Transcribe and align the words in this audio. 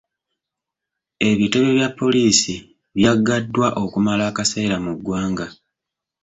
Ebitebe 1.29 1.69
bya 1.77 1.89
poliisi 1.99 2.53
byaggaddwa 2.97 3.67
okumala 3.83 4.23
akaseera 4.31 4.75
mu 4.85 4.91
ggwanga. 4.97 5.47